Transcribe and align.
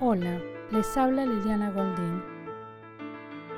Hola, 0.00 0.42
les 0.72 0.96
habla 0.96 1.24
Liliana 1.24 1.70
Goldín. 1.70 2.20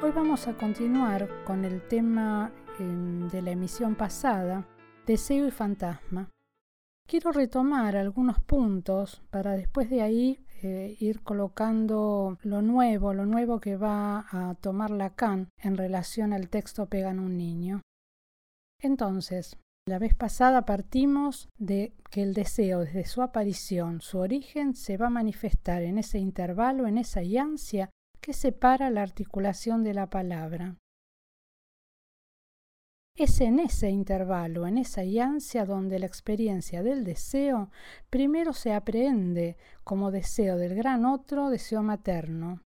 Hoy 0.03 0.11
vamos 0.15 0.47
a 0.47 0.53
continuar 0.55 1.27
con 1.45 1.65
el 1.65 1.81
tema 1.89 2.53
em, 2.79 3.27
de 3.29 3.41
la 3.41 3.53
emisión 3.53 3.95
pasada, 3.95 4.69
Deseo 5.07 5.47
y 5.47 5.51
Fantasma. 5.51 6.29
Quiero 7.09 7.33
retomar 7.33 7.97
algunos 7.97 8.39
puntos 8.43 9.23
para 9.31 9.53
después 9.53 9.89
de 9.89 10.03
ahí 10.03 10.45
eh, 10.63 10.95
ir 11.01 11.23
colocando 11.23 12.37
lo 12.43 12.61
nuevo, 12.61 13.15
lo 13.15 13.25
nuevo 13.25 13.59
que 13.59 13.77
va 13.77 14.27
a 14.31 14.57
tomar 14.57 14.91
Lacan 14.91 15.49
en 15.63 15.79
relación 15.79 16.35
al 16.35 16.51
texto 16.51 16.85
Pegan 16.85 17.19
un 17.19 17.39
niño. 17.39 17.81
Entonces, 18.79 19.59
la 19.87 20.01
vez 20.01 20.15
pasada 20.15 20.67
partimos 20.67 21.49
de 21.59 21.95
que 22.11 22.23
el 22.23 22.35
deseo 22.35 22.81
desde 22.81 23.05
su 23.05 23.23
aparición, 23.23 24.01
su 24.01 24.19
origen, 24.19 24.75
se 24.75 24.97
va 24.97 25.07
a 25.07 25.11
manifestar 25.11 25.83
en 25.83 25.99
ese 25.99 26.19
intervalo, 26.19 26.89
en 26.89 26.99
esa 26.99 27.21
ansia 27.41 27.91
que 28.21 28.33
separa 28.33 28.91
la 28.91 29.03
articulación 29.03 29.85
de 29.85 29.95
la 29.95 30.11
palabra. 30.11 30.77
Es 33.15 33.41
en 33.41 33.61
ese 33.61 33.89
intervalo, 33.89 34.67
en 34.67 34.77
esa 34.77 35.03
ansia 35.23 35.65
donde 35.65 36.01
la 36.01 36.07
experiencia 36.07 36.83
del 36.83 37.05
deseo 37.05 37.71
primero 38.11 38.53
se 38.53 38.73
aprehende 38.73 39.57
como 39.85 40.11
deseo 40.11 40.57
del 40.57 40.75
gran 40.75 41.05
otro, 41.05 41.49
deseo 41.49 41.85
materno, 41.85 42.61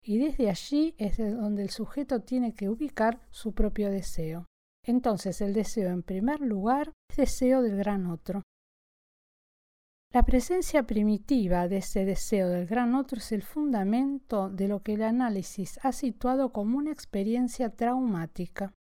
y 0.00 0.18
desde 0.18 0.48
allí 0.48 0.94
es 0.96 1.18
donde 1.18 1.62
el 1.62 1.70
sujeto 1.70 2.20
tiene 2.20 2.54
que 2.54 2.68
ubicar 2.68 3.20
su 3.30 3.52
propio 3.52 3.90
deseo. 3.90 4.46
Entonces 4.84 5.40
el 5.40 5.52
deseo 5.52 5.90
en 5.90 6.02
primer 6.02 6.40
lugar 6.40 6.92
es 7.10 7.16
deseo 7.16 7.62
del 7.62 7.76
gran 7.76 8.06
otro. 8.06 8.42
La 10.12 10.24
presencia 10.24 10.82
primitiva 10.82 11.68
de 11.68 11.78
ese 11.78 12.04
deseo 12.04 12.50
del 12.50 12.66
gran 12.66 12.94
otro 12.94 13.16
es 13.18 13.32
el 13.32 13.42
fundamento 13.42 14.50
de 14.50 14.68
lo 14.68 14.82
que 14.82 14.92
el 14.94 15.02
análisis 15.02 15.80
ha 15.82 15.92
situado 15.92 16.52
como 16.52 16.76
una 16.76 16.92
experiencia 16.92 17.70
traumática. 17.70 18.74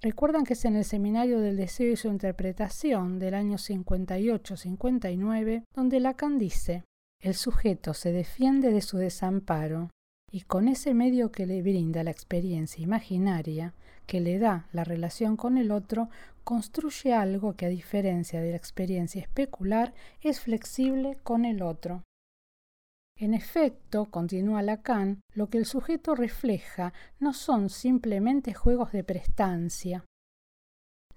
Recuerdan 0.00 0.44
que 0.44 0.52
es 0.52 0.64
en 0.64 0.76
el 0.76 0.84
Seminario 0.84 1.40
del 1.40 1.56
Deseo 1.56 1.92
y 1.92 1.96
su 1.96 2.06
Interpretación 2.08 3.18
del 3.18 3.34
año 3.34 3.56
58-59 3.56 5.64
donde 5.74 6.00
Lacan 6.00 6.38
dice, 6.38 6.84
el 7.20 7.34
sujeto 7.34 7.94
se 7.94 8.12
defiende 8.12 8.72
de 8.72 8.82
su 8.82 8.98
desamparo, 8.98 9.90
y 10.30 10.42
con 10.42 10.66
ese 10.66 10.94
medio 10.94 11.30
que 11.30 11.46
le 11.46 11.62
brinda 11.62 12.02
la 12.02 12.10
experiencia 12.10 12.82
imaginaria, 12.82 13.74
que 14.06 14.20
le 14.20 14.38
da 14.38 14.66
la 14.72 14.84
relación 14.84 15.36
con 15.36 15.58
el 15.58 15.70
otro, 15.70 16.08
construye 16.44 17.12
algo 17.14 17.54
que 17.54 17.66
a 17.66 17.70
diferencia 17.70 18.40
de 18.40 18.50
la 18.50 18.56
experiencia 18.56 19.20
especular 19.20 19.94
es 20.20 20.40
flexible 20.40 21.18
con 21.22 21.44
el 21.44 21.62
otro. 21.62 22.02
En 23.16 23.34
efecto, 23.34 24.06
continúa 24.06 24.62
Lacan, 24.62 25.20
lo 25.34 25.48
que 25.48 25.58
el 25.58 25.66
sujeto 25.66 26.14
refleja 26.14 26.92
no 27.20 27.32
son 27.32 27.68
simplemente 27.68 28.54
juegos 28.54 28.92
de 28.92 29.04
prestancia, 29.04 30.04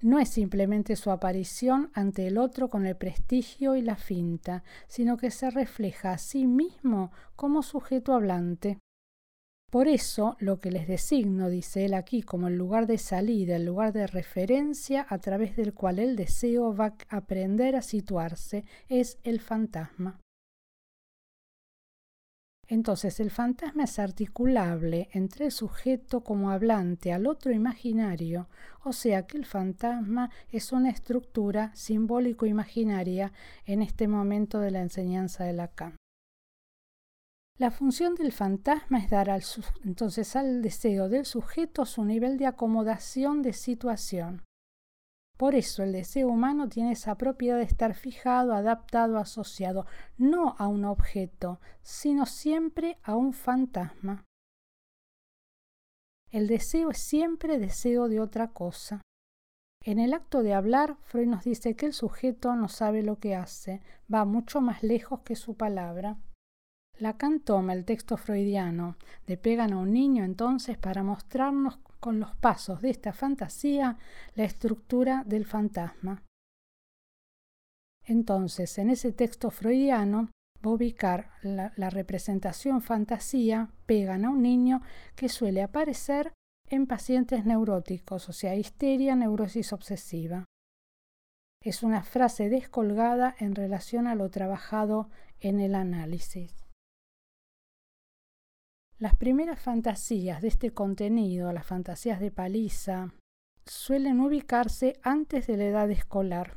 no 0.02 0.19
es 0.19 0.30
simplemente 0.30 0.95
su 0.95 1.09
aparición 1.09 1.89
ante 1.94 2.28
el 2.28 2.38
otro 2.38 2.69
con 2.69 2.86
el 2.86 2.95
prestigio 2.95 3.75
y 3.75 3.81
la 3.81 3.95
finta, 3.95 4.63
sino 4.88 5.17
que 5.17 5.31
se 5.31 5.50
refleja 5.50 6.11
a 6.11 6.17
sí 6.17 6.45
mismo 6.45 7.11
como 7.36 7.63
sujeto 7.63 8.13
hablante. 8.13 8.78
Por 9.71 9.88
eso, 9.88 10.38
lo 10.39 10.59
que 10.59 10.71
les 10.71 10.88
designo, 10.88 11.49
dice 11.49 11.85
él 11.85 11.95
aquí, 11.95 12.21
como 12.21 12.47
el 12.47 12.55
lugar 12.55 12.88
de 12.88 12.97
salida, 12.97 13.58
el 13.58 13.66
lugar 13.66 13.91
de 13.94 14.07
referencia 14.07 15.05
a 15.09 15.17
través 15.19 15.55
del 15.55 15.73
cual 15.73 15.99
el 15.99 16.16
deseo 16.16 16.75
va 16.75 16.95
a 17.09 17.17
aprender 17.17 17.75
a 17.75 17.81
situarse, 17.81 18.63
es 18.88 19.17
el 19.23 19.41
fantasma. 19.41 20.19
Entonces 22.67 23.19
el 23.19 23.30
fantasma 23.30 23.83
es 23.83 23.99
articulable 23.99 25.09
entre 25.12 25.45
el 25.45 25.51
sujeto 25.51 26.23
como 26.23 26.50
hablante 26.50 27.13
al 27.13 27.28
otro 27.28 27.51
imaginario, 27.51 28.47
o 28.84 28.91
sea 28.91 29.28
que 29.28 29.38
el 29.38 29.45
fantasma 29.45 30.31
es 30.50 30.72
una 30.72 30.89
estructura 30.89 31.72
simbólico-imaginaria 31.75 33.34
en 33.66 33.84
este 33.84 34.07
momento 34.07 34.59
de 34.59 34.72
la 34.72 34.81
enseñanza 34.81 35.44
de 35.44 35.53
Lacan. 35.53 35.95
La 37.57 37.71
función 37.71 38.16
del 38.16 38.33
fantasma 38.33 38.97
es 38.99 39.09
dar 39.09 39.29
al, 39.29 39.41
entonces 39.85 40.35
al 40.35 40.61
deseo 40.61 41.07
del 41.07 41.25
sujeto 41.25 41.85
su 41.85 42.03
nivel 42.03 42.38
de 42.38 42.47
acomodación 42.47 43.41
de 43.41 43.53
situación. 43.53 44.43
Por 45.38 45.55
eso 45.55 45.83
el 45.83 45.94
deseo 45.94 46.27
humano 46.27 46.67
tiene 46.67 46.91
esa 46.91 47.15
propiedad 47.15 47.57
de 47.57 47.63
estar 47.63 47.94
fijado, 47.94 48.53
adaptado, 48.53 49.17
asociado, 49.17 49.85
no 50.17 50.55
a 50.57 50.67
un 50.67 50.83
objeto, 50.83 51.61
sino 51.81 52.25
siempre 52.25 52.97
a 53.03 53.15
un 53.15 53.31
fantasma. 53.31 54.25
El 56.29 56.47
deseo 56.47 56.89
es 56.89 56.99
siempre 56.99 57.57
deseo 57.57 58.09
de 58.09 58.19
otra 58.19 58.51
cosa. 58.51 59.01
En 59.81 59.99
el 59.99 60.13
acto 60.13 60.44
de 60.44 60.53
hablar, 60.53 60.97
Freud 61.03 61.27
nos 61.27 61.45
dice 61.45 61.75
que 61.77 61.85
el 61.85 61.94
sujeto 61.94 62.55
no 62.55 62.67
sabe 62.67 63.01
lo 63.01 63.19
que 63.19 63.35
hace, 63.35 63.81
va 64.13 64.25
mucho 64.25 64.59
más 64.59 64.83
lejos 64.83 65.21
que 65.21 65.35
su 65.35 65.55
palabra. 65.55 66.17
Lacan 67.00 67.41
toma 67.41 67.73
el 67.73 67.83
texto 67.83 68.16
freudiano 68.16 68.95
de 69.28 69.38
Pegan 69.38 69.73
a 69.73 69.78
un 69.78 69.91
niño 69.91 70.23
entonces 70.23 70.78
para 70.78 71.03
mostrarnos 71.03 71.78
con 72.00 72.19
los 72.19 72.35
pasos 72.35 72.81
de 72.81 72.89
esta 72.89 73.11
fantasía 73.11 73.97
la 74.35 74.45
estructura 74.45 75.23
del 75.25 75.45
fantasma. 75.45 76.23
Entonces, 78.06 78.78
en 78.78 78.91
ese 78.91 79.11
texto 79.11 79.50
freudiano 79.50 80.29
va 80.66 80.72
a 80.72 80.73
ubicar 80.75 81.31
la, 81.41 81.89
representación 81.89 82.81
fantasía 82.81 83.72
pegan 83.85 84.23
a 84.23 84.29
un 84.29 84.41
niño 84.41 84.81
que 85.16 85.27
suele 85.27 85.62
aparecer 85.63 86.31
en 86.69 86.88
pacientes 86.88 87.45
neuróticos, 87.45 88.29
o 88.29 88.33
sea, 88.33 88.56
histeria, 88.56 89.16
neurosis 89.16 89.73
obsesiva. 89.73 90.45
Es 91.62 91.83
una 91.83 92.03
frase 92.03 92.50
descolgada 92.50 93.35
en 93.39 93.56
relación 93.56 94.07
a 94.07 94.16
lo 94.16 94.29
trabajado 94.29 95.09
en 95.39 95.59
el 95.59 95.75
análisis. 95.75 96.64
Las 98.97 99.16
primeras 99.16 99.59
fantasías 99.59 100.41
de 100.41 100.47
este 100.47 100.72
contenido, 100.72 101.51
las 101.51 101.66
fantasías 101.66 102.22
de 102.22 102.31
paliza, 102.31 103.13
suelen 103.66 104.22
ubicarse 104.22 104.97
antes 105.03 105.47
de 105.47 105.57
la 105.57 105.66
edad 105.66 105.91
escolar, 105.91 106.53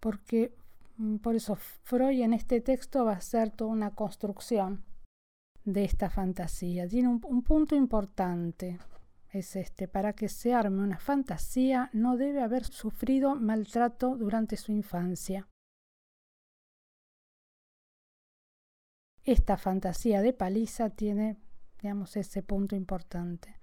porque 0.00 0.56
mm, 0.96 1.16
por 1.16 1.34
eso 1.34 1.56
Freud 1.56 2.22
en 2.22 2.32
este 2.32 2.62
texto 2.62 3.04
va 3.04 3.12
a 3.12 3.16
hacer 3.16 3.50
toda 3.50 3.72
una 3.72 3.94
construcción 3.94 4.84
de 5.64 5.84
esta 5.84 6.08
fantasía. 6.08 6.88
Tiene 6.88 7.08
un, 7.08 7.20
un 7.26 7.42
punto 7.42 7.76
importante, 7.76 8.78
es 9.30 9.54
este, 9.54 9.86
para 9.86 10.14
que 10.14 10.30
se 10.30 10.54
arme 10.54 10.82
una 10.82 10.98
fantasía 10.98 11.90
no 11.92 12.16
debe 12.16 12.40
haber 12.40 12.64
sufrido 12.64 13.34
maltrato 13.34 14.16
durante 14.16 14.56
su 14.56 14.72
infancia. 14.72 15.46
Esta 19.24 19.58
fantasía 19.58 20.22
de 20.22 20.32
paliza 20.32 20.88
tiene 20.88 21.36
Digamos 21.80 22.16
ese 22.16 22.42
punto 22.42 22.76
importante. 22.76 23.56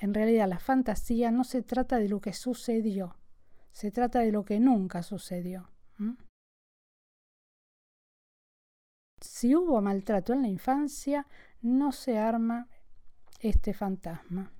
En 0.00 0.14
realidad 0.14 0.48
la 0.48 0.58
fantasía 0.58 1.30
no 1.30 1.44
se 1.44 1.62
trata 1.62 1.98
de 1.98 2.08
lo 2.08 2.20
que 2.20 2.32
sucedió, 2.32 3.16
se 3.70 3.90
trata 3.90 4.20
de 4.20 4.32
lo 4.32 4.44
que 4.44 4.58
nunca 4.58 5.02
sucedió. 5.02 5.70
Si 9.20 9.54
hubo 9.54 9.80
maltrato 9.80 10.32
en 10.32 10.42
la 10.42 10.48
infancia, 10.48 11.28
no 11.60 11.92
se 11.92 12.18
arma 12.18 12.68
este 13.38 13.72
fantasma. 13.72 14.52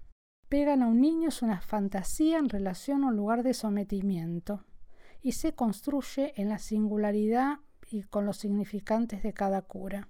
Pegan 0.48 0.82
a 0.82 0.86
un 0.86 1.00
niño 1.00 1.30
una 1.42 1.60
fantasía 1.60 2.38
en 2.38 2.48
relación 2.48 3.02
a 3.02 3.08
un 3.08 3.16
lugar 3.16 3.42
de 3.42 3.54
sometimiento 3.54 4.64
y 5.20 5.32
se 5.32 5.54
construye 5.54 6.32
en 6.40 6.48
la 6.48 6.58
singularidad 6.58 7.58
y 7.90 8.02
con 8.04 8.26
los 8.26 8.36
significantes 8.36 9.22
de 9.22 9.32
cada 9.32 9.62
cura. 9.62 10.08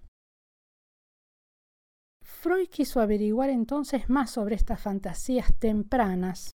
Freud 2.43 2.69
quiso 2.71 3.01
averiguar 3.01 3.51
entonces 3.51 4.11
más 4.11 4.33
sobre 4.33 4.57
estas 4.57 4.81
fantasías 4.81 5.55
tempranas. 5.61 6.51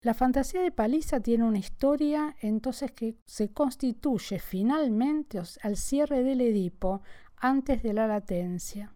La 0.00 0.14
fantasía 0.14 0.62
de 0.62 0.70
paliza 0.70 1.18
tiene 1.18 1.42
una 1.42 1.58
historia 1.58 2.36
entonces 2.40 2.92
que 2.92 3.16
se 3.26 3.52
constituye 3.52 4.38
finalmente 4.38 5.40
al 5.62 5.76
cierre 5.76 6.22
del 6.22 6.40
Edipo 6.40 7.02
antes 7.36 7.82
de 7.82 7.94
la 7.94 8.06
latencia. 8.06 8.94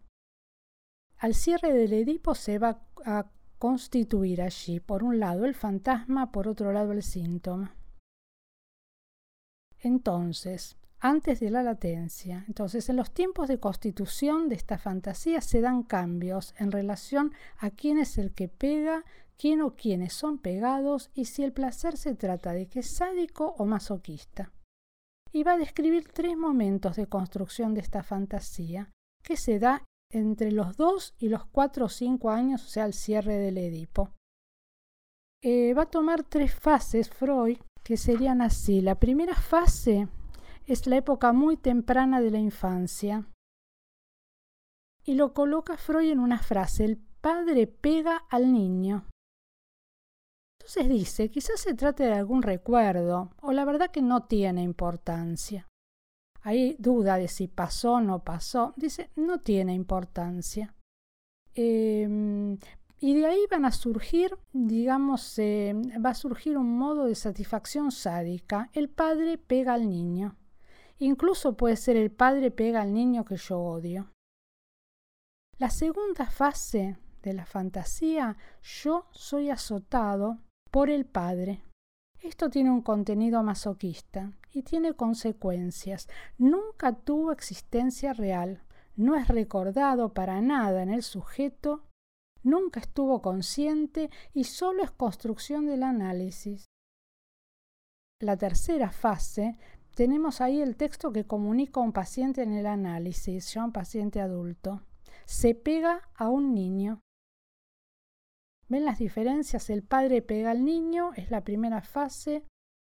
Al 1.17 1.35
cierre 1.35 1.73
del 1.73 1.93
Edipo 1.93 2.37
se 2.37 2.61
va 2.61 2.87
a 3.05 3.33
constituir 3.59 4.41
allí, 4.41 4.79
por 4.79 5.03
un 5.03 5.19
lado, 5.19 5.45
el 5.45 5.57
fantasma, 5.57 6.31
por 6.31 6.47
otro 6.47 6.73
lado, 6.73 6.93
el 6.93 7.03
síntoma. 7.03 7.75
Entonces, 9.81 10.79
antes 11.01 11.41
de 11.41 11.51
la 11.51 11.63
latencia. 11.63 12.45
Entonces, 12.49 12.89
en 12.89 12.97
los 12.97 13.13
tiempos 13.13 13.49
de 13.49 13.61
constitución 13.61 14.49
de 14.49 14.57
esta 14.57 14.79
fantasía 14.79 15.41
se 15.41 15.61
dan 15.61 15.83
cambios 15.83 16.55
en 16.59 16.73
relación 16.73 17.33
a 17.59 17.71
quién 17.71 17.99
es 17.99 18.19
el 18.19 18.33
que 18.33 18.49
pega, 18.49 19.05
quién 19.37 19.63
o 19.63 19.77
quiénes 19.77 20.13
son 20.13 20.39
pegados 20.39 21.11
y 21.15 21.27
si 21.27 21.45
el 21.45 21.53
placer 21.53 21.97
se 21.97 22.15
trata 22.15 22.53
de 22.53 22.67
que 22.67 22.81
es 22.81 22.91
sádico 22.91 23.55
o 23.59 23.65
masoquista. 23.65 24.53
Y 25.33 25.45
va 25.45 25.53
a 25.53 25.59
describir 25.59 26.09
tres 26.13 26.37
momentos 26.37 26.97
de 26.97 27.07
construcción 27.07 27.75
de 27.75 27.81
esta 27.81 28.03
fantasía 28.03 28.91
que 29.23 29.37
se 29.37 29.59
da 29.59 29.85
entre 30.11 30.53
los 30.53 30.77
dos 30.77 31.15
y 31.19 31.29
los 31.29 31.45
cuatro 31.45 31.87
o 31.87 31.89
cinco 31.89 32.31
años, 32.31 32.65
o 32.65 32.69
sea, 32.69 32.87
el 32.87 32.95
cierre 32.95 33.37
del 33.37 33.59
Edipo. 33.59 34.11
Eh, 35.43 35.75
va 35.75 35.83
a 35.83 35.91
tomar 35.91 36.25
tres 36.25 36.55
fases 36.55 37.11
Freud, 37.11 37.59
que 37.85 37.97
serían 37.97 38.43
así. 38.43 38.81
La 38.81 38.99
primera 38.99 39.35
fase 39.35 40.09
es 40.69 40.87
la 40.87 40.97
época 40.97 41.33
muy 41.33 41.57
temprana 41.57 42.21
de 42.21 42.31
la 42.31 42.39
infancia. 42.39 43.27
Y 45.03 45.15
lo 45.15 45.33
coloca 45.33 45.79
Freud 45.79 46.11
en 46.11 46.21
una 46.21 46.39
frase, 46.39 46.85
el 46.85 46.99
padre 47.21 47.67
pega 47.67 48.19
al 48.29 48.53
niño. 48.53 49.09
Entonces 50.61 50.89
dice, 50.89 51.31
quizás 51.31 51.59
se 51.59 51.73
trate 51.73 52.05
de 52.05 52.13
algún 52.13 52.43
recuerdo, 52.43 53.31
o 53.41 53.53
la 53.53 53.65
verdad 53.65 53.91
que 53.91 54.03
no 54.03 54.25
tiene 54.25 54.63
importancia. 54.63 55.67
Hay 56.43 56.77
duda 56.79 57.17
de 57.17 57.29
si 57.29 57.49
pasó 57.49 57.95
o 57.95 58.01
no 58.01 58.23
pasó. 58.23 58.75
Dice, 58.77 59.11
no 59.17 59.41
tiene 59.41 59.75
importancia. 59.75 60.75
Em, 61.55 62.59
y 63.01 63.15
de 63.15 63.27
ahí 63.27 63.41
van 63.51 63.65
a 63.65 63.73
surgir, 63.73 64.37
digamos, 64.53 65.39
eh, 65.39 65.75
va 66.05 66.11
a 66.11 66.15
surgir 66.15 66.57
un 66.59 66.79
modo 66.79 67.07
de 67.07 67.15
satisfacción 67.15 67.91
sádica. 67.91 68.71
El 68.73 68.89
padre 68.89 69.39
pega 69.39 69.75
al 69.75 69.89
niño. 69.89 70.37
Incluso 70.99 71.57
puede 71.57 71.77
ser 71.77 71.97
el 71.97 72.11
padre 72.11 72.51
pega 72.51 72.83
al 72.83 72.93
niño 72.93 73.25
que 73.25 73.37
yo 73.37 73.61
odio. 73.61 74.11
La 75.59 75.71
segunda 75.71 76.31
fase 76.31 76.99
de 77.23 77.33
la 77.33 77.47
fantasía, 77.47 78.37
yo 78.63 79.07
soy 79.11 79.51
azotado 79.51 80.39
por 80.71 80.91
el 80.91 81.07
padre. 81.07 81.63
Esto 82.21 82.51
tiene 82.51 82.71
un 82.71 82.83
contenido 82.83 83.43
masoquista 83.43 84.33
y 84.53 84.63
tiene 84.63 84.95
consecuencias. 84.95 86.09
Nunca 86.37 86.93
tuvo 86.93 87.33
existencia 87.33 88.13
real, 88.13 88.63
no 88.97 89.15
es 89.15 89.29
recordado 89.29 90.13
para 90.13 90.41
nada 90.41 90.83
en 90.83 90.91
el 90.91 91.03
sujeto, 91.03 91.85
nunca 92.43 92.81
estuvo 92.81 93.23
consciente 93.23 94.11
y 94.35 94.45
solo 94.45 94.83
es 94.83 94.91
construcción 94.91 95.67
del 95.67 95.85
análisis. 95.85 96.67
La 98.21 98.37
tercera 98.37 98.91
fase, 98.91 99.57
tenemos 99.99 100.41
ahí 100.41 100.63
el 100.63 100.77
texto 100.77 101.13
que 101.13 101.27
comunica 101.27 101.81
a 101.81 101.83
un 101.83 101.93
paciente 101.93 102.45
en 102.45 102.53
el 102.53 102.67
análisis, 102.67 103.53
ya 103.53 103.65
un 103.65 103.73
paciente 103.73 104.21
adulto. 104.21 104.81
Se 105.25 105.57
pega 105.57 106.09
a 106.15 106.29
un 106.29 106.55
niño. 106.55 107.01
¿Ven 108.69 108.85
las 108.85 109.01
diferencias? 109.01 109.71
El 109.71 109.83
padre 109.83 110.23
pega 110.23 110.53
al 110.53 110.65
niño, 110.65 111.11
es 111.17 111.33
la 111.33 111.43
primera 111.43 111.83
fase, 111.83 112.45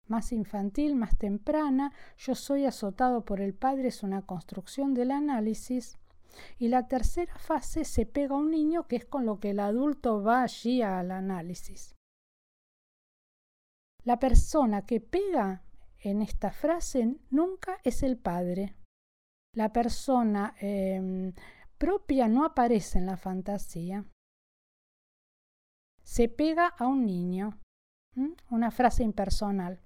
más 0.09 0.31
infantil, 0.31 0.95
más 0.95 1.17
temprana. 1.17 1.95
Yo 2.19 2.35
soy 2.35 2.67
azotado 2.67 3.25
por 3.25 3.41
el 3.41 3.55
padre, 3.55 3.89
es 3.89 4.03
una 4.03 4.27
construcción 4.27 4.93
del 4.93 5.11
análisis. 5.11 5.97
Y 6.59 6.69
la 6.69 6.87
tercera 6.87 7.35
fase 7.39 7.87
se 7.87 8.05
pega 8.05 8.35
a 8.35 8.39
un 8.39 8.51
niño, 8.51 8.87
que 8.87 8.97
es 8.97 9.07
con 9.07 9.25
lo 9.25 9.41
que 9.41 9.53
el 9.53 9.61
adulto 9.61 10.23
va 10.23 10.43
allí 10.43 10.83
al 10.83 11.13
análisis. 11.13 11.95
La 14.05 14.19
persona 14.19 14.85
que 14.85 15.01
pega 15.01 15.63
en 16.03 16.23
esta 16.23 16.51
frase 16.51 17.17
nunca 17.31 17.79
es 17.85 18.03
el 18.03 18.17
padre. 18.19 18.75
La 19.55 19.73
persona 19.73 20.55
em, 20.61 21.33
propia 21.79 22.29
no 22.29 22.45
aparece 22.45 22.99
en 22.99 23.07
la 23.07 23.17
fantasía 23.17 24.05
se 26.11 26.29
pega 26.29 26.67
a 26.67 26.89
un 26.89 27.07
niño. 27.07 27.61
Una 28.51 28.73
frase 28.73 29.05
impersonal. 29.05 29.81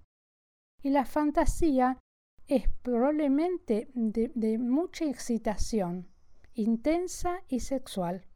Y 0.82 0.88
la 0.88 1.04
fantasía 1.04 1.98
es 2.46 2.70
probablemente 2.82 3.90
de, 3.92 4.32
de 4.34 4.56
mucha 4.56 5.04
excitación, 5.04 6.08
intensa 6.54 7.42
y 7.48 7.60
sexual, 7.60 8.26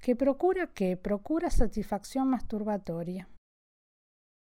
que 0.00 0.16
procura 0.16 0.72
qué? 0.74 0.96
Procura 0.96 1.50
satisfacción 1.50 2.28
masturbatoria. 2.28 3.28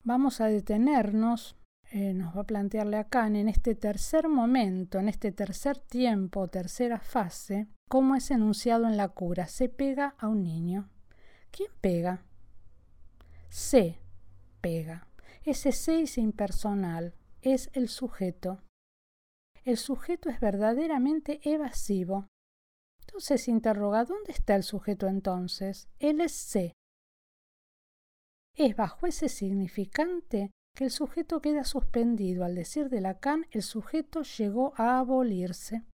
Vamos 0.05 0.41
a 0.41 0.47
detenernos, 0.47 1.57
eh, 1.91 2.13
nos 2.15 2.37
va 2.37 2.41
a 2.43 2.47
plantearle 2.47 2.97
acá, 2.97 3.27
en 3.27 3.49
este 3.49 3.75
tercer 3.75 4.29
momento, 4.29 4.99
en 4.99 5.09
este 5.09 5.33
tercer 5.33 5.79
tiempo, 5.79 6.49
tercera 6.49 6.99
fase, 6.99 7.69
cómo 7.89 8.17
es 8.17 8.31
enunciado 8.31 8.87
en 8.87 8.97
la 8.97 9.09
cura. 9.09 9.47
Se 9.47 9.69
pega 9.69 10.15
a 10.19 10.29
un 10.29 10.43
niño. 10.43 10.89
¿Quién 11.51 11.71
pega? 11.81 12.25
Se 13.49 14.01
pega. 14.61 15.07
Ese 15.45 15.73
se 15.73 16.03
es 16.03 16.19
impersonal, 16.19 17.15
es 17.43 17.71
el 17.75 17.89
sujeto. 17.89 18.63
El 19.65 19.77
sujeto 19.77 20.31
es 20.31 20.41
verdaderamente 20.41 21.41
evasivo. 21.45 22.27
Entonces 23.01 23.49
interroga, 23.49 24.05
¿dónde 24.05 24.33
está 24.33 24.57
el 24.57 24.63
sujeto 24.63 25.07
entonces? 25.07 25.89
Él 25.99 26.21
es 26.21 26.33
se. 26.33 26.73
Es 28.57 28.75
bajo 28.75 29.07
ese 29.07 29.29
significante 29.29 30.51
que 30.75 30.85
el 30.85 30.91
sujeto 30.91 31.41
queda 31.41 31.65
suspendido. 31.65 32.45
Al 32.45 32.55
decir 32.55 32.89
de 32.89 33.01
Lacan, 33.01 33.47
el 33.51 33.63
sujeto 33.63 34.23
llegó 34.23 34.73
a 34.77 34.99
abolirse. 34.99 35.85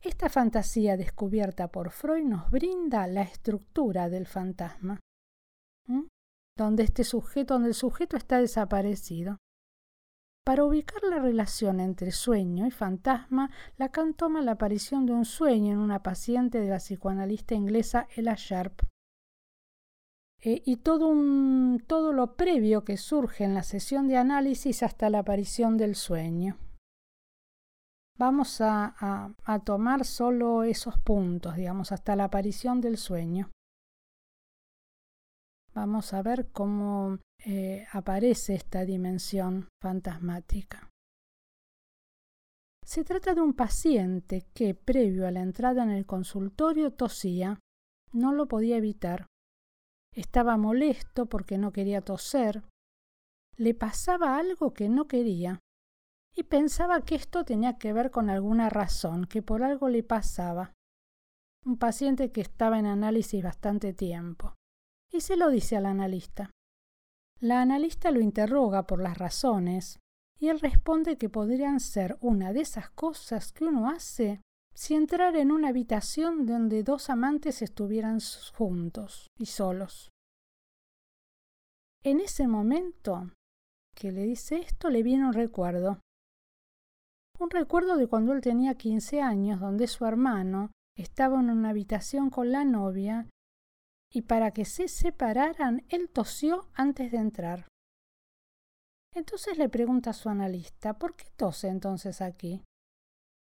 Esta 0.00 0.28
fantasía 0.28 0.96
descubierta 0.96 1.68
por 1.68 1.90
Freud 1.90 2.24
nos 2.24 2.50
brinda 2.50 3.06
la 3.06 3.22
estructura 3.22 4.08
del 4.08 4.26
fantasma 4.26 5.00
donde 6.60 6.82
este 6.82 7.04
sujeto, 7.04 7.54
donde 7.54 7.70
el 7.70 7.74
sujeto 7.74 8.16
está 8.16 8.38
desaparecido. 8.38 9.38
Para 10.44 10.64
ubicar 10.64 11.02
la 11.04 11.18
relación 11.18 11.80
entre 11.80 12.12
sueño 12.12 12.66
y 12.66 12.70
fantasma, 12.70 13.50
Lacan 13.76 14.14
toma 14.14 14.42
la 14.42 14.52
aparición 14.52 15.06
de 15.06 15.12
un 15.12 15.24
sueño 15.24 15.72
en 15.72 15.78
una 15.78 16.02
paciente 16.02 16.60
de 16.60 16.68
la 16.68 16.78
psicoanalista 16.78 17.54
inglesa 17.54 18.08
Ella 18.14 18.34
Sharp. 18.36 18.82
Eh, 20.42 20.62
y 20.64 20.76
todo, 20.76 21.12
todo 21.86 22.12
lo 22.12 22.34
previo 22.36 22.84
que 22.84 22.96
surge 22.96 23.44
en 23.44 23.54
la 23.54 23.62
sesión 23.62 24.08
de 24.08 24.16
análisis 24.16 24.82
hasta 24.82 25.10
la 25.10 25.20
aparición 25.20 25.76
del 25.76 25.94
sueño. 25.94 26.56
Vamos 28.18 28.60
a, 28.60 29.34
a 29.44 29.58
tomar 29.60 30.04
solo 30.04 30.62
esos 30.62 30.98
puntos, 30.98 31.56
digamos, 31.56 31.92
hasta 31.92 32.16
la 32.16 32.24
aparición 32.24 32.80
del 32.80 32.96
sueño 32.98 33.50
vamos 35.74 36.12
a 36.12 36.22
ver 36.22 36.50
cómo 36.52 37.18
eh, 37.44 37.86
aparece 37.92 38.54
esta 38.54 38.84
dimensión 38.84 39.68
fantasmática. 39.82 40.90
Se 42.84 43.04
trata 43.04 43.34
de 43.34 43.40
un 43.40 43.54
paciente 43.54 44.46
que, 44.52 44.74
previo 44.74 45.26
a 45.26 45.30
la 45.30 45.42
entrada 45.42 45.82
en 45.84 45.90
el 45.90 46.06
consultorio, 46.06 46.92
tosía. 46.92 47.60
No 48.12 48.32
lo 48.32 48.46
podía 48.46 48.76
evitar. 48.76 49.26
Estaba 50.14 50.56
molesto 50.56 51.26
porque 51.26 51.58
no 51.58 51.72
quería 51.72 52.00
toser. 52.00 52.62
Le 53.56 53.74
pasaba 53.74 54.36
algo 54.36 54.72
que 54.72 54.88
no 54.88 55.06
quería. 55.06 55.60
Y 56.34 56.44
pensaba 56.44 57.02
que 57.02 57.16
esto 57.16 57.44
tenía 57.44 57.78
que 57.78 57.92
ver 57.92 58.10
con 58.10 58.30
alguna 58.30 58.70
razón, 58.70 59.24
que 59.24 59.42
por 59.42 59.62
algo 59.62 59.88
le 59.88 60.02
pasaba. 60.02 60.72
Un 61.64 61.76
paciente 61.76 62.32
que 62.32 62.40
estaba 62.40 62.78
en 62.78 62.86
análisis 62.86 63.42
bastante 63.42 63.92
tiempo 63.92 64.54
y 65.12 65.20
se 65.20 65.36
lo 65.36 65.50
dice 65.50 65.76
al 65.76 65.86
analista. 65.86 66.50
La 67.40 67.60
analista 67.60 68.10
lo 68.10 68.20
interroga 68.20 68.86
por 68.86 69.02
las 69.02 69.18
razones 69.18 69.98
y 70.38 70.48
él 70.48 70.60
responde 70.60 71.18
que 71.18 71.28
podrían 71.28 71.80
ser 71.80 72.16
una 72.20 72.52
de 72.52 72.60
esas 72.60 72.90
cosas 72.90 73.52
que 73.52 73.64
uno 73.64 73.88
hace 73.88 74.40
si 74.80 74.94
entrara 74.94 75.38
en 75.38 75.52
una 75.52 75.68
habitación 75.68 76.46
donde 76.46 76.82
dos 76.82 77.10
amantes 77.10 77.60
estuvieran 77.60 78.18
juntos 78.56 79.26
y 79.38 79.44
solos. 79.44 80.08
En 82.02 82.20
ese 82.20 82.48
momento 82.48 83.30
que 83.94 84.10
le 84.10 84.22
dice 84.22 84.56
esto 84.56 84.88
le 84.88 85.02
viene 85.02 85.26
un 85.26 85.34
recuerdo. 85.34 86.00
Un 87.38 87.50
recuerdo 87.50 87.98
de 87.98 88.06
cuando 88.06 88.32
él 88.32 88.40
tenía 88.40 88.74
quince 88.74 89.20
años, 89.20 89.60
donde 89.60 89.86
su 89.86 90.06
hermano 90.06 90.70
estaba 90.96 91.38
en 91.40 91.50
una 91.50 91.68
habitación 91.70 92.30
con 92.30 92.50
la 92.50 92.64
novia 92.64 93.28
y 94.10 94.22
para 94.22 94.50
que 94.50 94.64
se 94.64 94.88
separaran, 94.88 95.84
él 95.90 96.08
tosió 96.08 96.70
antes 96.72 97.12
de 97.12 97.18
entrar. 97.18 97.68
Entonces 99.14 99.58
le 99.58 99.68
pregunta 99.68 100.10
a 100.10 100.14
su 100.14 100.30
analista, 100.30 100.98
¿por 100.98 101.16
qué 101.16 101.26
tose 101.36 101.68
entonces 101.68 102.22
aquí? 102.22 102.62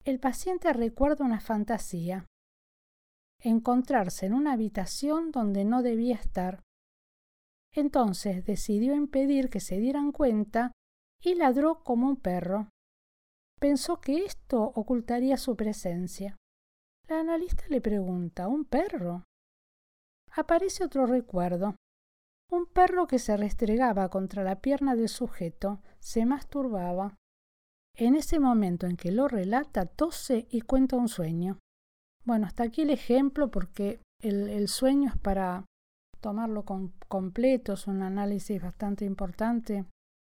El 0.06 0.20
paciente 0.20 0.74
recuerda 0.74 1.24
una 1.24 1.40
fantasía, 1.40 2.28
encontrarse 3.40 4.26
en 4.26 4.34
una 4.34 4.54
habitación 4.54 5.32
donde 5.32 5.64
no 5.64 5.82
debía 5.82 6.16
estar. 6.16 6.62
Entonces 7.72 8.46
decidió 8.46 8.96
impedir 8.96 9.50
que 9.50 9.62
se 9.62 9.78
dieran 9.78 10.12
cuenta 10.12 10.74
y 11.22 11.36
ladró 11.36 11.84
como 11.84 12.08
un 12.08 12.18
perro. 12.18 12.70
Pensó 13.60 14.02
que 14.02 14.26
esto 14.26 14.62
ocultaría 14.76 15.38
su 15.38 15.56
presencia. 15.56 16.36
La 17.08 17.22
analista 17.22 17.64
le 17.70 17.80
pregunta, 17.80 18.48
¿un 18.48 18.66
perro? 18.66 19.24
aparece 20.36 20.84
otro 20.84 21.06
recuerdo. 21.06 21.76
Un 22.52 22.66
perro 22.66 23.08
que 23.08 23.20
se 23.20 23.38
restregaba 23.38 24.10
contra 24.10 24.44
la 24.44 24.60
pierna 24.60 24.96
del 24.96 25.10
sujeto 25.10 25.82
se 26.00 26.26
masturbaba. 26.26 27.16
En 27.96 28.16
ese 28.16 28.40
momento 28.40 28.88
en 28.88 28.98
que 28.98 29.12
lo 29.12 29.28
relata, 29.28 29.86
tose 29.86 30.48
y 30.50 30.62
cuenta 30.62 30.96
un 30.96 31.08
sueño. 31.08 31.60
Bueno, 32.26 32.48
hasta 32.48 32.64
aquí 32.64 32.82
el 32.82 32.90
ejemplo 32.90 33.52
porque 33.52 34.00
el, 34.22 34.68
sueño 34.68 35.10
es 35.10 35.18
para 35.18 35.66
tomarlo 36.22 36.64
con, 36.64 36.94
completo, 37.08 37.74
es 37.74 37.86
un 37.86 38.02
análisis 38.02 38.62
bastante 38.62 39.06
importante. 39.06 39.86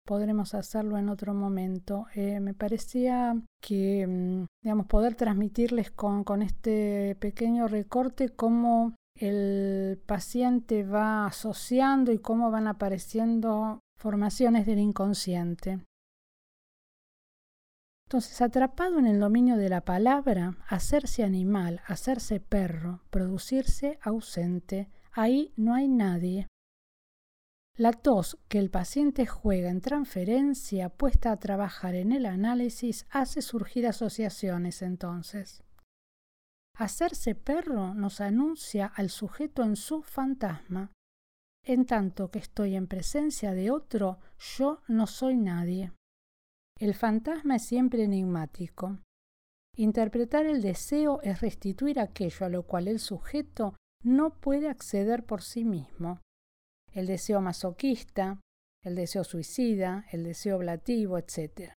Podremos 0.05 0.53
hacerlo 0.53 0.97
en 0.97 1.09
otro 1.09 1.33
momento. 1.33 2.05
Eh, 2.15 2.39
me 2.39 2.53
parecía 2.53 3.35
que, 3.61 4.07
mm, 4.07 4.45
digamos, 4.63 4.85
poder 4.85 5.15
transmitirles 5.15 5.91
con, 5.91 6.23
con 6.23 6.41
este 6.41 7.15
pequeño 7.19 7.67
recorte 7.67 8.29
cómo 8.29 8.93
el 9.15 10.01
paciente 10.05 10.83
va 10.83 11.25
asociando 11.25 12.11
y 12.11 12.19
cómo 12.19 12.51
van 12.51 12.67
apareciendo 12.67 13.79
formaciones 13.97 14.65
del 14.65 14.79
inconsciente. 14.79 15.79
Entonces, 18.09 18.41
atrapado 18.41 18.97
en 18.97 19.05
el 19.05 19.19
dominio 19.19 19.55
de 19.55 19.69
la 19.69 19.81
palabra, 19.81 20.57
hacerse 20.67 21.23
animal, 21.23 21.79
hacerse 21.85 22.39
perro, 22.39 23.03
producirse 23.11 23.99
ausente, 24.01 24.89
ahí 25.11 25.53
no 25.57 25.75
hay 25.75 25.87
nadie. 25.87 26.47
La 27.77 27.93
tos 27.93 28.39
que 28.47 28.57
el 28.57 28.71
paciente 28.71 29.27
juega 29.27 29.69
en 29.69 29.81
transferencia 29.81 30.89
puesta 30.89 31.31
a 31.31 31.37
trabajar 31.37 31.93
en 31.93 32.11
el 32.11 32.25
análisis 32.25 33.05
hace 33.11 33.43
surgir 33.43 33.85
asociaciones 33.85 34.81
entonces. 34.81 35.63
Hacerse 36.75 37.35
perro 37.35 37.93
nos 37.93 38.21
anuncia 38.21 38.87
al 38.87 39.11
sujeto 39.11 39.61
en 39.61 39.75
su 39.75 40.01
fantasma. 40.01 40.89
En 41.63 41.85
tanto 41.85 42.31
que 42.31 42.39
estoy 42.39 42.75
en 42.75 42.87
presencia 42.87 43.53
de 43.53 43.69
otro, 43.69 44.17
yo 44.57 44.81
no 44.87 45.05
soy 45.05 45.37
nadie. 45.37 45.93
El 46.79 46.93
fantasma 46.93 47.57
es 47.57 47.65
siempre 47.65 48.05
enigmático. 48.05 48.99
Interpretar 49.75 50.45
el 50.45 50.61
deseo 50.61 51.21
es 51.23 51.41
restituir 51.41 51.99
aquello 51.99 52.45
a 52.45 52.49
lo 52.49 52.63
cual 52.63 52.87
el 52.87 52.99
sujeto 52.99 53.75
no 54.01 54.29
puede 54.39 54.69
acceder 54.69 55.25
por 55.25 55.41
sí 55.41 55.65
mismo. 55.65 56.21
El 56.93 57.07
deseo 57.07 57.41
masoquista, 57.41 58.39
el 58.81 58.95
deseo 58.95 59.25
suicida, 59.25 60.05
el 60.13 60.23
deseo 60.23 60.55
ablativo, 60.55 61.17
etc. 61.17 61.73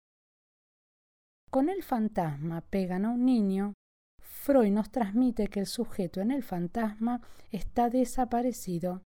Con 1.49 1.69
el 1.69 1.81
fantasma 1.81 2.61
pegan 2.61 3.05
a 3.05 3.09
un 3.09 3.25
niño, 3.25 3.73
Freud 4.19 4.71
nos 4.71 4.91
transmite 4.91 5.47
que 5.47 5.61
el 5.61 5.65
sujeto 5.65 6.21
en 6.21 6.29
el 6.29 6.43
fantasma 6.43 7.21
está 7.49 7.89
desaparecido. 7.89 9.01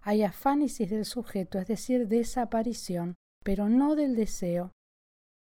Hay 0.00 0.22
afánisis 0.22 0.88
del 0.88 1.04
sujeto, 1.04 1.58
es 1.58 1.66
decir, 1.66 2.06
desaparición, 2.06 3.16
pero 3.44 3.68
no 3.68 3.96
del 3.96 4.14
deseo 4.14 4.70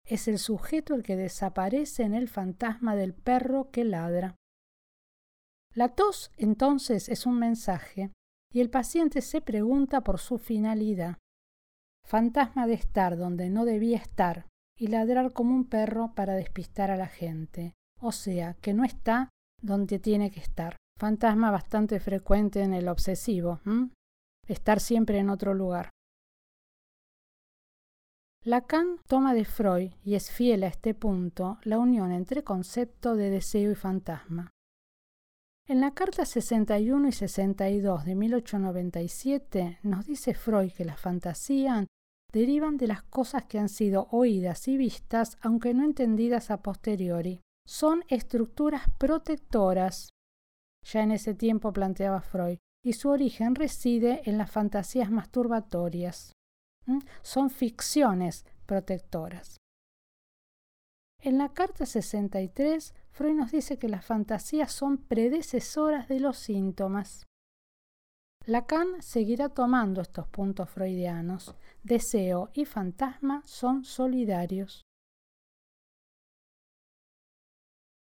es 0.10 0.28
el 0.28 0.40
sujeto 0.40 0.96
el 0.96 1.04
que 1.04 1.16
desaparece 1.16 2.04
en 2.04 2.16
el 2.16 2.28
fantasma 2.28 2.96
del 2.96 3.14
perro 3.14 3.70
que 3.70 3.84
ladra. 3.84 4.36
La 5.76 5.90
tos, 5.90 6.32
entonces, 6.36 7.10
es 7.10 7.28
un 7.28 7.38
mensaje, 7.38 8.12
y 8.52 8.62
el 8.62 8.72
paciente 8.72 9.22
se 9.22 9.40
pregunta 9.40 10.02
por 10.02 10.20
su 10.20 10.40
finalidad. 10.40 11.18
Fantasma 12.08 12.66
de 12.66 12.74
estar 12.74 13.18
donde 13.18 13.52
no 13.52 13.66
debía 13.66 13.98
estar 13.98 14.48
y 14.76 14.88
ladrar 14.88 15.32
como 15.32 15.54
un 15.54 15.66
perro 15.66 16.16
para 16.16 16.34
despistar 16.34 16.90
a 16.90 16.98
la 16.98 17.08
gente, 17.08 17.74
o 18.02 18.12
sea, 18.12 18.56
que 18.56 18.74
no 18.74 18.84
está 18.84 19.30
donde 19.62 20.00
tiene 20.00 20.32
que 20.32 20.40
estar. 20.40 20.76
Fantasma 20.98 21.52
bastante 21.52 22.00
frecuente 22.00 22.64
en 22.64 22.74
el 22.74 22.88
obsesivo, 22.88 23.62
estar 24.48 24.80
siempre 24.80 25.20
en 25.20 25.30
otro 25.30 25.54
lugar. 25.54 25.92
Lacan 28.46 29.00
toma 29.06 29.34
de 29.34 29.44
Freud, 29.44 29.92
y 30.02 30.16
es 30.16 30.32
fiel 30.32 30.64
a 30.64 30.68
este 30.68 30.94
punto, 30.94 31.58
la 31.64 31.78
unión 31.78 32.14
entre 32.14 32.42
concepto 32.42 33.18
de 33.18 33.30
deseo 33.30 33.70
y 33.70 33.76
fantasma. 33.76 34.52
En 35.68 35.82
la 35.82 35.94
carta 35.94 36.24
61 36.24 37.10
y 37.10 37.12
62 37.12 38.06
de 38.06 38.16
1897 38.16 39.80
nos 39.84 40.06
dice 40.06 40.34
Freud 40.34 40.72
que 40.72 40.86
las 40.86 41.02
fantasías 41.02 41.86
derivan 42.32 42.78
de 42.78 42.88
las 42.88 43.04
cosas 43.04 43.44
que 43.44 43.60
han 43.60 43.68
sido 43.68 44.08
oídas 44.12 44.70
y 44.70 44.78
vistas, 44.78 45.38
aunque 45.42 45.74
no 45.74 45.84
entendidas 45.84 46.50
a 46.50 46.62
posteriori. 46.62 47.42
Son 47.68 48.06
estructuras 48.08 48.84
protectoras. 48.98 50.12
Ya 50.86 51.04
en 51.04 51.12
ese 51.12 51.34
tiempo 51.34 51.74
planteaba 51.74 52.22
Freud, 52.22 52.58
y 52.86 52.94
su 52.94 53.10
origen 53.10 53.56
reside 53.56 54.22
en 54.24 54.38
las 54.38 54.50
fantasías 54.50 55.12
masturbatorias 55.12 56.32
son 57.22 57.50
ficciones 57.50 58.46
protectoras. 58.66 59.58
En 61.22 61.38
la 61.38 61.50
carta 61.50 61.86
63, 61.86 62.94
Freud 63.12 63.36
nos 63.36 63.52
dice 63.52 63.78
que 63.78 63.90
las 63.90 64.06
fantasías 64.06 64.72
son 64.72 64.98
predecesoras 64.98 66.08
de 66.08 66.20
los 66.22 66.38
síntomas. 66.38 67.26
Lacan 68.46 69.02
seguirá 69.02 69.50
tomando 69.50 70.02
estos 70.02 70.28
puntos 70.28 70.70
freudianos. 70.70 71.56
Deseo 71.84 72.50
y 72.54 72.66
fantasma 72.66 73.44
son 73.46 73.84
solidarios. 73.84 74.84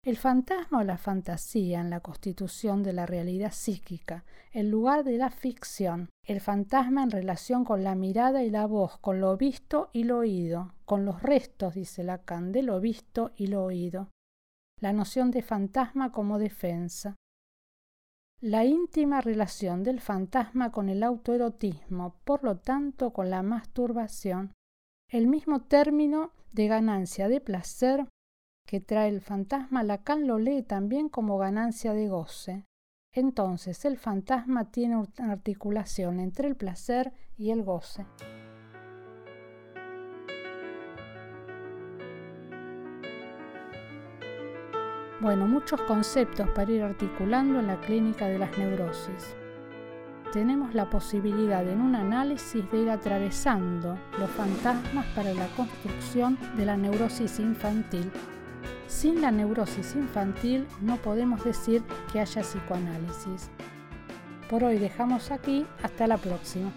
El 0.07 0.19
fantasma 0.19 0.79
o 0.79 0.85
la 0.85 0.99
fantasía 0.99 1.81
en 1.81 1.91
la 1.91 1.99
constitución 1.99 2.85
de 2.85 2.93
la 2.93 3.07
realidad 3.07 3.51
psíquica, 3.51 4.25
el 4.53 4.71
lugar 4.71 5.03
de 5.03 5.19
la 5.19 5.31
ficción, 5.31 6.11
el 6.23 6.41
fantasma 6.41 7.03
en 7.03 7.11
relación 7.11 7.65
con 7.65 7.83
la 7.83 7.97
mirada 7.97 8.45
y 8.45 8.51
la 8.51 8.67
voz, 8.67 8.99
con 8.99 9.21
lo 9.21 9.37
visto 9.37 9.91
y 9.93 10.05
lo 10.05 10.19
oído, 10.19 10.75
con 10.85 11.05
los 11.05 11.25
restos, 11.25 11.75
dice 11.75 12.05
Lacan, 12.05 12.53
de 12.53 12.63
lo 12.63 12.79
visto 12.79 13.33
y 13.37 13.49
lo 13.49 13.65
oído. 13.65 14.09
La 14.81 14.93
noción 14.93 15.33
de 15.33 15.43
fantasma 15.43 16.13
como 16.13 16.39
defensa. 16.39 17.17
La 18.41 18.65
íntima 18.65 19.21
relación 19.21 19.83
del 19.83 20.01
fantasma 20.01 20.71
con 20.71 20.89
el 20.89 21.03
autoerotismo, 21.03 22.15
por 22.23 22.45
lo 22.45 22.59
tanto 22.59 23.13
con 23.13 23.29
la 23.29 23.43
masturbación. 23.43 24.53
El 25.11 25.27
mismo 25.27 25.63
término 25.63 26.31
de 26.53 26.69
ganancia 26.69 27.27
de 27.27 27.41
placer 27.41 28.07
que 28.67 28.81
trae 28.81 29.09
el 29.09 29.21
fantasma, 29.21 29.85
Lacan 29.85 30.27
lo 30.27 30.39
lee 30.39 30.63
también 30.63 31.09
como 31.09 31.39
ganancia 31.39 31.95
de 31.95 32.09
goce. 32.09 32.67
Entonces 33.13 33.85
el 33.85 33.97
fantasma 33.97 34.71
tiene 34.71 34.97
una 34.97 35.33
articulación 35.33 36.21
entre 36.21 36.49
el 36.49 36.57
placer 36.57 37.13
y 37.39 37.51
el 37.51 37.63
goce. 37.63 38.05
Bueno, 45.21 45.47
muchos 45.47 45.81
conceptos 45.83 46.49
para 46.51 46.71
ir 46.71 46.83
articulando 46.83 47.61
en 47.61 47.69
la 47.69 47.81
clínica 47.81 48.27
de 48.27 48.39
las 48.39 48.59
neurosis. 48.59 49.35
Tenemos 50.33 50.75
la 50.75 50.91
posibilidad 50.91 51.67
en 51.67 51.81
un 51.81 51.95
análisis 51.95 52.71
de 52.71 52.83
ir 52.83 52.91
atravesando 52.91 53.97
los 54.19 54.31
fantasmas 54.31 55.07
para 55.15 55.33
la 55.33 55.47
construcción 55.57 56.37
de 56.57 56.67
la 56.67 56.77
neurosis 56.77 57.39
infantil 57.39 58.11
sin 58.87 59.21
la 59.23 59.31
neurosis 59.31 59.95
infantil 59.95 60.67
no 60.81 60.97
podemos 60.97 61.45
decir 61.45 61.83
que 62.13 62.21
haya 62.21 62.43
psicoanálisis. 62.43 63.51
Por 64.49 64.65
hoy 64.65 64.79
dejamos 64.79 65.31
aquí, 65.31 65.67
hasta 65.83 66.07
la 66.07 66.17
próxima. 66.19 66.73